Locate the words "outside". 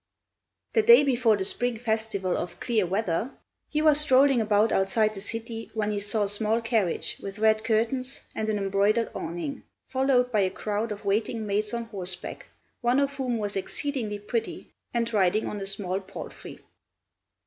4.71-5.13